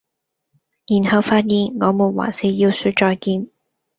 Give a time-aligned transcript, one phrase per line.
[0.87, 3.51] 然後發現我們還是要說再見